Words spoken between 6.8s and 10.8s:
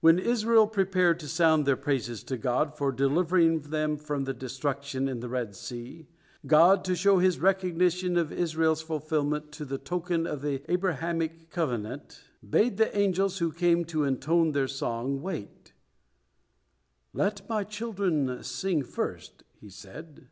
to show His recognition of Israel's fulfillment of the token of the